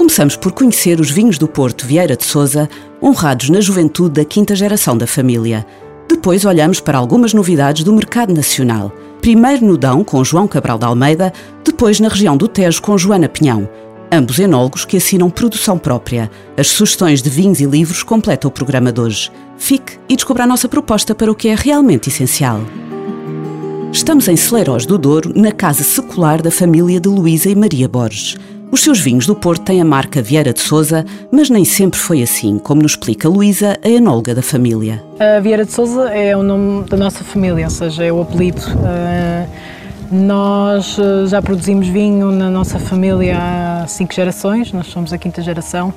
[0.00, 2.70] Começamos por conhecer os vinhos do Porto Vieira de Souza,
[3.02, 5.66] honrados na juventude da quinta geração da família.
[6.08, 8.90] Depois olhamos para algumas novidades do mercado nacional.
[9.20, 11.30] Primeiro no Dão, com João Cabral de Almeida,
[11.62, 13.68] depois na região do Tejo, com Joana Pinhão.
[14.10, 16.30] Ambos enólogos que assinam produção própria.
[16.56, 19.30] As sugestões de vinhos e livros completam o programa de hoje.
[19.58, 22.62] Fique e descubra a nossa proposta para o que é realmente essencial.
[23.92, 28.38] Estamos em Celeiros do Douro, na casa secular da família de Luísa e Maria Borges.
[28.72, 32.22] Os seus vinhos do Porto têm a marca Vieira de Souza, mas nem sempre foi
[32.22, 35.02] assim, como nos explica Luísa, a enóloga da família.
[35.18, 38.60] A Vieira de Souza é o nome da nossa família, ou seja, é o apelido.
[38.60, 39.48] Uh,
[40.12, 43.36] nós uh, já produzimos vinho na nossa família
[43.82, 45.92] há cinco gerações, nós somos a quinta geração.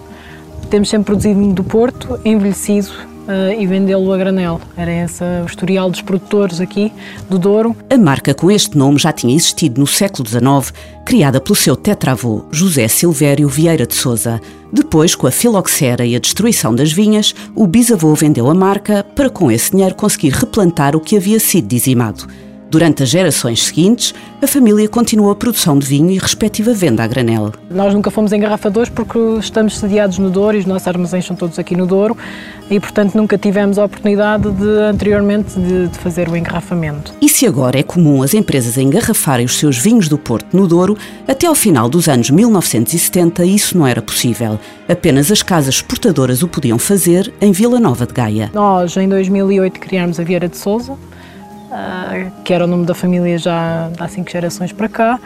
[0.72, 2.92] Temos sempre produzido vinho do Porto, envelhecido,
[3.24, 4.60] Uh, e vendê-lo a granel.
[4.76, 6.92] Era esse o historial dos produtores aqui
[7.30, 7.76] do Douro.
[7.90, 10.74] A marca com este nome já tinha existido no século XIX,
[11.06, 14.42] criada pelo seu tetravô, José Silvério Vieira de Souza.
[14.74, 19.30] Depois, com a filoxera e a destruição das vinhas, o bisavô vendeu a marca para
[19.30, 22.28] com esse dinheiro conseguir replantar o que havia sido dizimado.
[22.74, 27.08] Durante as gerações seguintes, a família continuou a produção de vinho e respectiva venda a
[27.08, 27.52] granel.
[27.70, 31.60] Nós nunca fomos engarrafadores porque estamos sediados no Douro e os nossos armazéns são todos
[31.60, 32.18] aqui no Douro
[32.72, 37.14] e, portanto, nunca tivemos a oportunidade de, anteriormente de, de fazer o engarrafamento.
[37.22, 40.98] E se agora é comum as empresas engarrafarem os seus vinhos do Porto no Douro,
[41.28, 44.60] até ao final dos anos 1970 isso não era possível.
[44.90, 48.50] Apenas as casas exportadoras o podiam fazer em Vila Nova de Gaia.
[48.52, 50.98] Nós, em 2008, criámos a Vieira de Souza,
[52.44, 55.20] que era o nome da família já há cinco gerações para cá,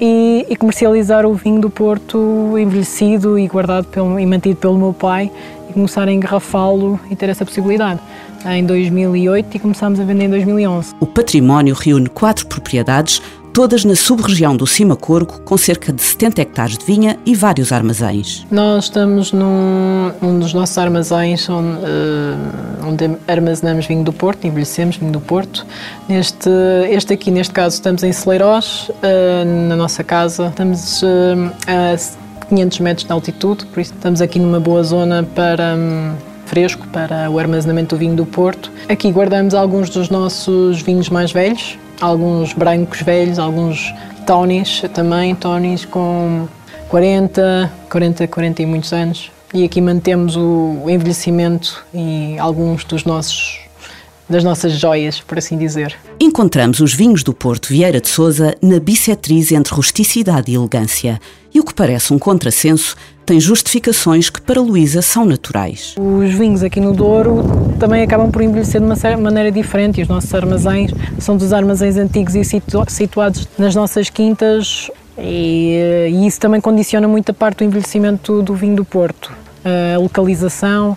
[0.00, 4.92] e, e, comercializar o vinho do Porto envelhecido e guardado pelo, e mantido pelo meu
[4.92, 5.30] pai
[5.70, 8.00] e começar a engarrafá-lo e ter essa possibilidade
[8.44, 10.94] em 2008 e começámos a vender em 2011.
[10.98, 16.78] O património reúne quatro propriedades, todas na sub-região do Corgo, com cerca de 70 hectares
[16.78, 18.46] de vinha e vários armazéns.
[18.50, 24.96] Nós estamos num, num dos nossos armazéns onde, uh, onde, armazenamos vinho do Porto, envelhecemos
[24.96, 25.66] vinho do Porto.
[26.08, 26.48] Neste,
[26.90, 30.48] este aqui, neste caso, estamos em Celeiros, uh, na nossa casa.
[30.48, 35.76] Estamos uh, a 500 metros de altitude, por isso estamos aqui numa boa zona para...
[35.76, 38.70] Um, fresco para o armazenamento do vinho do Porto.
[38.86, 43.92] Aqui guardamos alguns dos nossos vinhos mais velhos, alguns brancos velhos, alguns
[44.26, 46.48] Tonys também, Tonys com
[46.88, 49.30] 40, 40, 40 e muitos anos.
[49.54, 53.60] E aqui mantemos o envelhecimento e alguns dos nossos
[54.28, 55.94] das nossas joias, por assim dizer.
[56.18, 61.20] Encontramos os vinhos do Porto Vieira de Souza na bissetriz entre rusticidade e elegância.
[61.52, 65.94] E o que parece um contrassenso tem justificações que para Luísa são naturais.
[65.98, 67.42] Os vinhos aqui no Douro
[67.78, 72.34] também acabam por envelhecer de uma maneira diferente os nossos armazéns são dos armazéns antigos
[72.34, 72.44] e
[72.88, 78.54] situados nas nossas quintas e, e isso também condiciona muito a parte do envelhecimento do
[78.54, 79.32] vinho do Porto.
[79.64, 80.96] A localização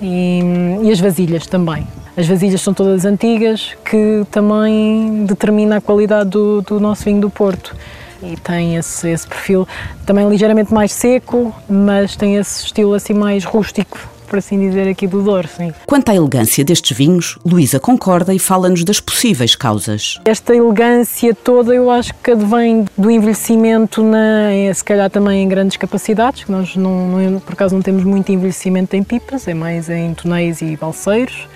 [0.00, 0.40] e,
[0.82, 1.86] e as vasilhas também.
[2.16, 7.28] As vasilhas são todas antigas, que também determina a qualidade do, do nosso vinho do
[7.28, 7.76] Porto.
[8.22, 9.66] E tem esse, esse perfil
[10.04, 15.06] também ligeiramente mais seco, mas tem esse estilo assim mais rústico, por assim dizer, aqui
[15.06, 15.72] do Douro, sim.
[15.86, 20.18] Quanto à elegância destes vinhos, Luísa concorda e fala-nos das possíveis causas.
[20.24, 25.76] Esta elegância toda eu acho que advém do envelhecimento, na, se calhar também em grandes
[25.76, 29.88] capacidades, que nós não, não, por acaso não temos muito envelhecimento em pipas, é mais
[29.88, 31.48] em tonéis e balseiros.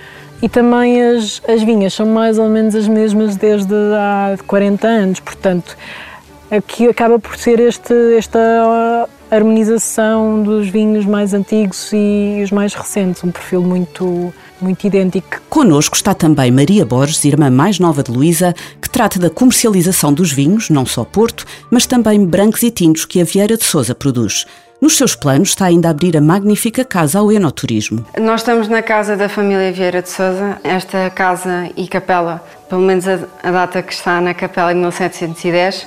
[0.43, 5.21] E também as, as vinhas são mais ou menos as mesmas desde há 40 anos,
[5.21, 5.77] portanto,
[6.51, 13.23] aqui acaba por ser este, esta harmonização dos vinhos mais antigos e os mais recentes,
[13.23, 15.41] um perfil muito, muito idêntico.
[15.49, 20.33] Connosco está também Maria Borges, irmã mais nova de Luísa, que trata da comercialização dos
[20.33, 24.47] vinhos, não só Porto, mas também brancos e tintos que a Vieira de Souza produz.
[24.81, 28.05] Nos seus planos está ainda a abrir a magnífica casa ao enoturismo.
[28.19, 30.59] Nós estamos na casa da família Vieira de Souza.
[30.65, 35.83] Esta casa e capela, pelo menos a, data que está na capela é de 1710,
[35.83, 35.87] uh,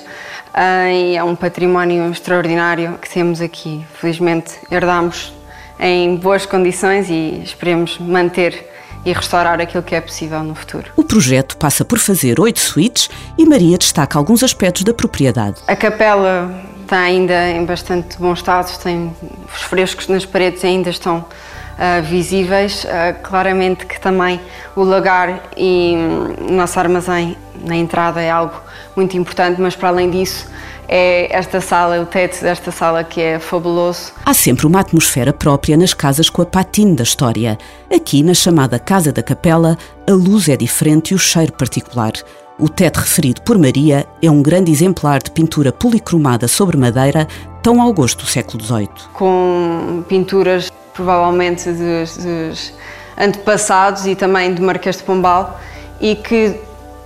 [0.56, 3.84] e é um património extraordinário que temos aqui.
[3.94, 5.32] Felizmente herdamos
[5.78, 8.70] em boas condições e esperemos manter
[9.04, 10.90] e restaurar aquilo que é possível no futuro.
[10.96, 15.60] O projeto passa por fazer oito suítes e Maria destaca alguns aspectos da propriedade.
[15.66, 16.50] A capela
[16.82, 19.14] está ainda em bastante bom estado, tem
[19.52, 22.84] os frescos nas paredes ainda estão uh, visíveis.
[22.84, 24.40] Uh, claramente que também
[24.74, 28.54] o lagar e um, o nosso armazém na entrada é algo
[28.96, 30.46] muito importante, mas para além disso,
[30.88, 34.12] é esta sala, o teto desta sala que é fabuloso.
[34.24, 37.58] Há sempre uma atmosfera própria nas casas com a patine da história.
[37.92, 39.76] Aqui, na chamada Casa da Capela,
[40.08, 42.12] a luz é diferente e o cheiro particular.
[42.58, 47.26] O teto referido por Maria é um grande exemplar de pintura policromada sobre madeira,
[47.62, 48.88] tão ao gosto do século XVIII.
[49.12, 52.72] Com pinturas provavelmente dos, dos
[53.18, 55.58] antepassados e também do Marquês de Pombal
[56.00, 56.60] e que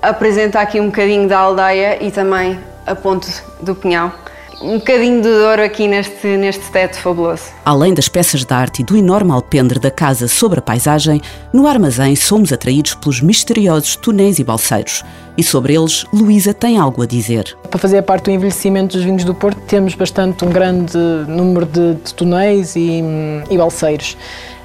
[0.09, 4.13] apresenta aqui um bocadinho da aldeia e também a ponte do Pinhal.
[4.61, 7.45] Um bocadinho de dor aqui neste, neste teto fabuloso.
[7.65, 11.21] Além das peças de arte e do enorme alpendre da casa sobre a paisagem,
[11.53, 15.05] no armazém somos atraídos pelos misteriosos túneis e balseiros.
[15.37, 17.57] E sobre eles, Luísa tem algo a dizer.
[17.71, 21.65] Para fazer a parte do envelhecimento dos vinhos do Porto, temos bastante um grande número
[21.65, 23.01] de, de túneis e,
[23.49, 24.17] e balseiros.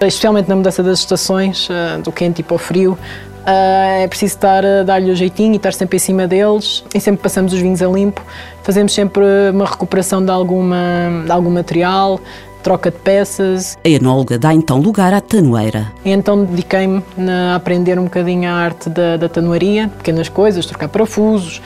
[0.02, 2.98] Especialmente na mudança das estações, eh, do quente e para o frio,
[3.46, 7.22] é preciso estar a dar-lhe o jeitinho e estar sempre em cima deles e sempre
[7.22, 8.22] passamos os vinhos a limpo.
[8.64, 12.20] Fazemos sempre uma recuperação de, alguma, de algum material,
[12.64, 13.78] troca de peças.
[13.84, 15.92] A enóloga dá então lugar à tanoeira.
[16.06, 21.62] Então dediquei-me a aprender um bocadinho a arte da, da tanoaria, pequenas coisas, trocar parafusos,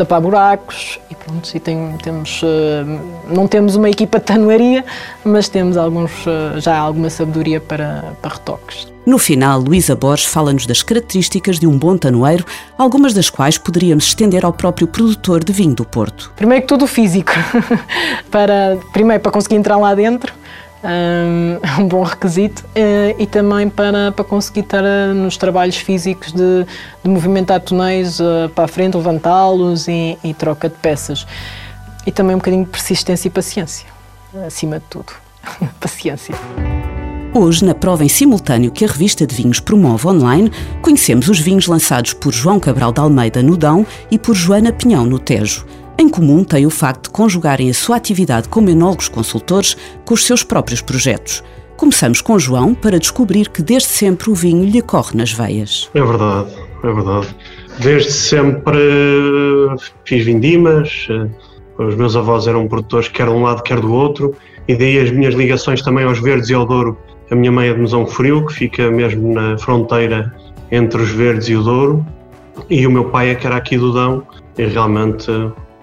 [0.00, 2.46] tapar buracos e pronto, e tem, temos, uh,
[3.28, 4.84] não temos uma equipa de tanoaria,
[5.22, 8.90] mas temos alguns, uh, já alguma sabedoria para, para retoques.
[9.04, 12.44] No final, Luísa Borges fala-nos das características de um bom tanoeiro,
[12.78, 16.32] algumas das quais poderíamos estender ao próprio produtor de vinho do Porto.
[16.36, 17.32] Primeiro que tudo físico,
[18.30, 20.32] para, primeiro para conseguir entrar lá dentro,
[21.78, 26.64] um bom requisito eh, e também para, para conseguir estar eh, nos trabalhos físicos de,
[27.02, 31.26] de movimentar tonéis eh, para a frente, levantá-los e, e troca de peças.
[32.06, 33.86] E também um bocadinho de persistência e paciência,
[34.46, 35.12] acima de tudo.
[35.78, 36.34] paciência.
[37.32, 40.50] Hoje, na prova em simultâneo que a revista de vinhos promove online,
[40.82, 45.04] conhecemos os vinhos lançados por João Cabral de Almeida no Dão e por Joana Pinhão
[45.04, 45.64] no Tejo.
[46.00, 49.76] Em comum tem o facto de conjugarem a sua atividade como enólogos consultores
[50.06, 51.44] com os seus próprios projetos.
[51.76, 55.90] Começamos com João para descobrir que desde sempre o vinho lhe corre nas veias.
[55.92, 57.36] É verdade, é verdade.
[57.80, 58.78] Desde sempre
[60.06, 61.06] fiz vindimas,
[61.76, 64.34] os meus avós eram produtores quer de um lado, quer do outro,
[64.66, 66.96] e daí as minhas ligações também aos verdes e ao Douro
[67.30, 70.34] a minha mãe é de Mesão Frio, que fica mesmo na fronteira
[70.72, 72.06] entre os Verdes e o Douro,
[72.70, 74.26] e o meu pai é que era aqui do Dão,
[74.56, 75.30] e realmente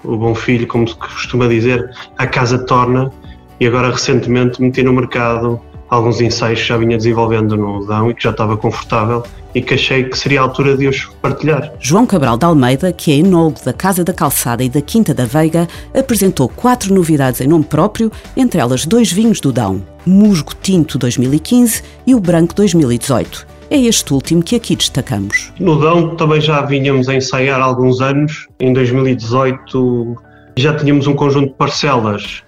[0.04, 3.12] o bom filho, como se costuma dizer, a casa torna,
[3.60, 5.60] e agora recentemente meti no mercado
[5.90, 9.24] alguns ensaios que já vinha desenvolvendo no Dão e que já estava confortável
[9.56, 11.72] e que achei que seria a altura de os partilhar.
[11.80, 15.26] João Cabral de Almeida, que é enólogo da Casa da Calçada e da Quinta da
[15.26, 15.68] Veiga,
[15.98, 21.84] apresentou quatro novidades em nome próprio, entre elas dois vinhos do Dão, Musgo Tinto 2015
[22.06, 23.57] e o Branco 2018.
[23.70, 25.52] É este último que aqui destacamos.
[25.60, 28.48] No Dão também já vínhamos a ensaiar há alguns anos.
[28.60, 30.16] Em 2018
[30.58, 32.44] já tínhamos um conjunto de parcelas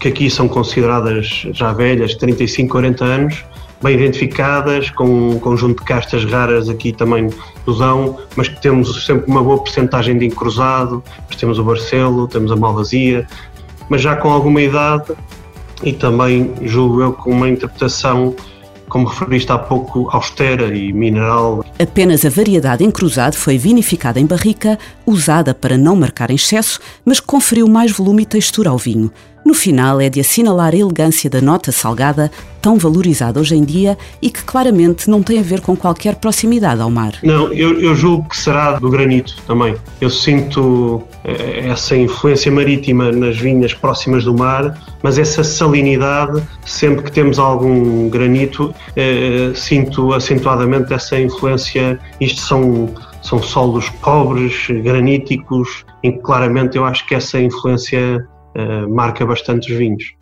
[0.00, 3.44] que aqui são consideradas já velhas, 35, 40 anos,
[3.82, 7.30] bem identificadas, com um conjunto de castas raras aqui também
[7.64, 11.02] do Dão, mas que temos sempre uma boa percentagem de encruzado,
[11.38, 13.26] temos o Barcelo, temos a Malvazia,
[13.88, 15.12] mas já com alguma idade
[15.82, 18.34] e também, julgo eu, com uma interpretação
[18.94, 21.64] como referiste há pouco, austera e mineral.
[21.80, 27.18] Apenas a variedade encruzado foi vinificada em barrica, usada para não marcar em excesso, mas
[27.18, 29.10] conferiu mais volume e textura ao vinho.
[29.44, 32.30] No final, é de assinalar a elegância da nota salgada,
[32.62, 36.80] tão valorizada hoje em dia e que claramente não tem a ver com qualquer proximidade
[36.80, 37.12] ao mar.
[37.22, 39.76] Não, eu, eu julgo que será do granito também.
[40.00, 47.04] Eu sinto eh, essa influência marítima nas vinhas próximas do mar, mas essa salinidade, sempre
[47.04, 51.98] que temos algum granito, eh, sinto acentuadamente essa influência.
[52.18, 58.88] Isto são são solos pobres, graníticos, em que claramente eu acho que essa influência uh,
[58.88, 60.14] marca bastante os vinhos.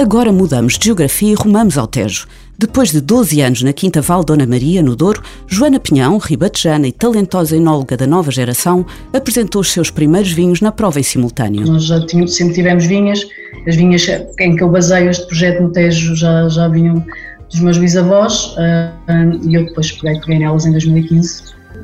[0.00, 2.26] Agora mudamos de geografia e rumamos ao Tejo.
[2.58, 6.92] Depois de 12 anos na Quinta Val Dona Maria, no Douro, Joana Pinhão, ribatejana e
[6.92, 11.66] talentosa enóloga da nova geração, apresentou os seus primeiros vinhos na prova em simultâneo.
[11.66, 13.26] Nós já tínhamos, sempre tivemos vinhas,
[13.66, 14.06] as vinhas
[14.38, 17.04] em que eu baseio este projeto no Tejo já, já vinham
[17.50, 21.42] dos meus bisavós uh, e eu depois peguei, peguei nelas em 2015.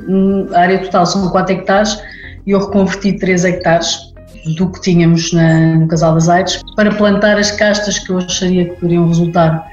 [0.09, 1.99] Hum, a área total são 4 hectares
[2.47, 4.15] e eu reconverti 3 hectares
[4.55, 8.67] do que tínhamos na, no Casal das Aides para plantar as castas que eu acharia
[8.67, 9.67] que poderiam resultar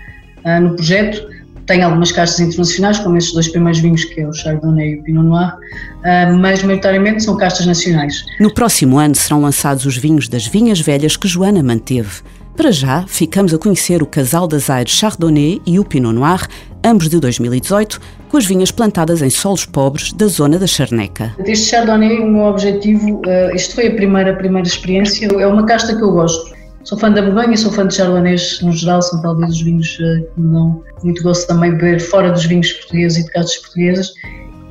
[0.45, 1.31] uh, no projeto.
[1.65, 5.03] Tenho algumas castas internacionais, como estes dois primeiros vinhos, que é o Chardonnay e o
[5.03, 8.25] Pinot Noir, uh, mas maioritariamente são castas nacionais.
[8.39, 12.21] No próximo ano serão lançados os vinhos das vinhas velhas que Joana manteve.
[12.55, 16.47] Para já, ficamos a conhecer o casal das Aires Chardonnay e o Pinot Noir,
[16.85, 21.35] ambos de 2018, com as vinhas plantadas em solos pobres da zona da Charneca.
[21.45, 25.65] Este Chardonnay, o meu objetivo, uh, isto foi a primeira, a primeira experiência, é uma
[25.65, 26.53] casta que eu gosto.
[26.83, 30.23] Sou fã da Borgonha, sou fã de Chardonnays no geral, são talvez os vinhos uh,
[30.35, 34.13] que me dão muito gosto também beber fora dos vinhos portugueses e de castas portuguesas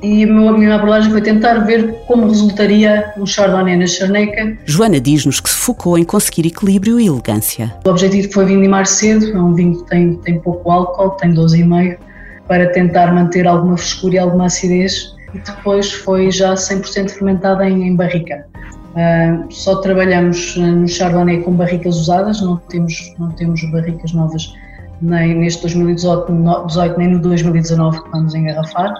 [0.03, 4.57] e a minha abordagem foi tentar ver como resultaria um Chardonnay na charneca.
[4.65, 7.73] Joana diz-nos que se focou em conseguir equilíbrio e elegância.
[7.85, 11.97] O objetivo foi vindimar cedo, é um vinho que tem, tem pouco álcool, tem 12,5,
[12.49, 17.87] para tentar manter alguma frescura e alguma acidez, e depois foi já 100% fermentada em,
[17.87, 18.45] em barrica.
[18.93, 24.53] Uh, só trabalhamos no Chardonnay com barricas usadas, não temos, não temos barricas novas
[25.01, 26.31] nem neste 2018
[26.97, 28.93] nem no 2019 que vamos engarrafar.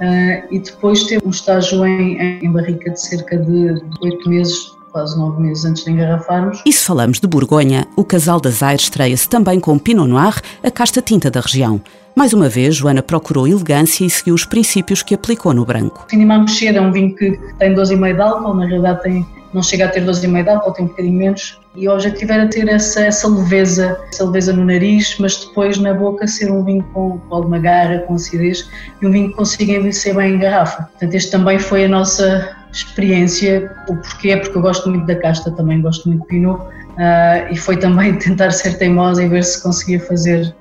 [0.00, 5.18] Uh, e depois teve um estágio em, em barrica de cerca de oito meses, quase
[5.18, 6.62] nove meses antes de engarrafarmos.
[6.66, 10.70] E se falamos de Borgonha, o casal das Aires estreia-se também com Pinot Noir, a
[10.70, 11.80] casta tinta da região.
[12.14, 16.06] Mais uma vez, Joana procurou elegância e seguiu os princípios que aplicou no branco.
[16.08, 19.26] Finimar cedo é um vinho que tem 12,5 de álcool, na realidade tem,
[19.56, 22.46] não chega a ter 12,5 de álcool, tem um bocadinho menos, e o objetivo era
[22.46, 26.84] ter essa, essa leveza, essa leveza no nariz, mas depois na boca ser um vinho
[26.92, 28.68] com, com alguma garra, com acidez,
[29.00, 30.82] e um vinho que consiga envelhecer bem em garrafa.
[30.82, 33.74] Portanto, este também foi a nossa experiência.
[33.88, 34.36] O porquê?
[34.36, 38.14] Porque eu gosto muito da casta, também gosto muito de Pinot, uh, e foi também
[38.20, 40.54] tentar ser teimosa e ver se conseguia fazer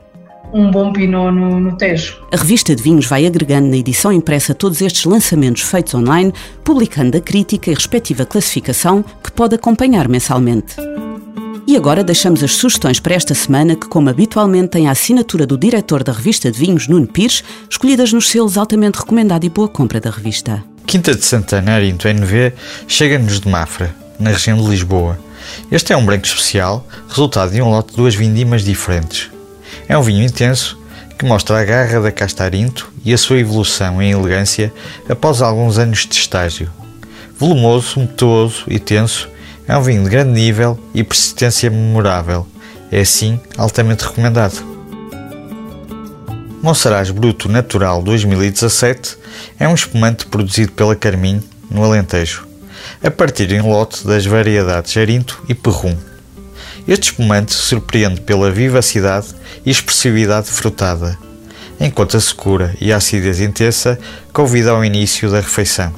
[0.56, 2.18] um bom Pinot no, no Tejo.
[2.32, 6.34] A revista de vinhos vai agregando na edição impressa todos estes lançamentos feitos online,
[6.64, 10.78] publicando a crítica e respectiva classificação que pode acompanhar mensalmente.
[11.68, 15.58] E agora deixamos as sugestões para esta semana, que, como habitualmente, tem a assinatura do
[15.58, 20.00] diretor da revista de vinhos, Nuno Pires, escolhidas nos selos altamente recomendado e boa compra
[20.00, 20.64] da revista.
[20.88, 22.54] Quinta de Santana, Arinto NV,
[22.88, 25.20] chega-nos de Mafra, na região de Lisboa.
[25.70, 29.35] Este é um branco especial, resultado de um lote de duas vindimas diferentes.
[29.88, 30.80] É um vinho intenso
[31.18, 34.74] que mostra a garra da casta Arinto e a sua evolução em elegância
[35.08, 36.70] após alguns anos de estágio.
[37.38, 39.30] Volumoso, untuoso e tenso,
[39.68, 42.48] é um vinho de grande nível e persistência memorável.
[42.92, 44.76] É assim altamente recomendado.
[46.62, 49.18] Monsaraz Bruto Natural 2017
[49.60, 52.48] é um espumante produzido pela Carminho, no Alentejo,
[53.04, 55.96] a partir em lote das variedades Arinto e Perrum.
[56.88, 59.28] Este espumante surpreende pela vivacidade
[59.66, 61.18] e expressividade frutada,
[61.80, 64.00] enquanto a secura e a acidez intensa
[64.32, 65.92] convidam ao início da refeição.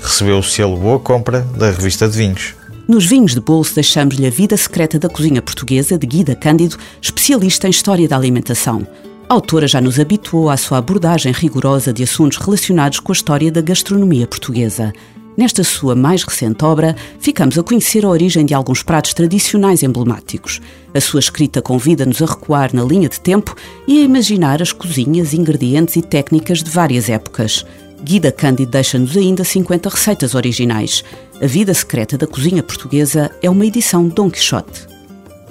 [0.00, 2.54] Recebeu o selo Boa Compra da revista de vinhos.
[2.86, 7.66] Nos vinhos de bolso deixamos-lhe a vida secreta da cozinha portuguesa de Guida Cândido, especialista
[7.66, 8.86] em história da alimentação.
[9.28, 13.50] A autora já nos habituou à sua abordagem rigorosa de assuntos relacionados com a história
[13.50, 14.92] da gastronomia portuguesa.
[15.36, 20.62] Nesta sua mais recente obra, ficamos a conhecer a origem de alguns pratos tradicionais emblemáticos.
[20.94, 23.54] A sua escrita convida-nos a recuar na linha de tempo
[23.86, 27.66] e a imaginar as cozinhas, ingredientes e técnicas de várias épocas.
[28.02, 31.04] Guida Cândido deixa-nos ainda 50 receitas originais.
[31.42, 34.86] A Vida Secreta da Cozinha Portuguesa é uma edição Dom Quixote.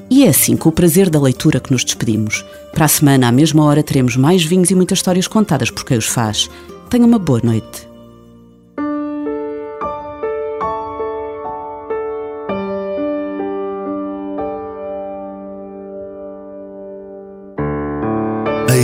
[0.10, 2.44] E é assim com o prazer da leitura que nos despedimos.
[2.74, 5.98] Para a semana, à mesma hora, teremos mais vinhos e muitas histórias contadas por quem
[5.98, 6.50] os faz.
[6.90, 7.85] Tenha uma boa noite.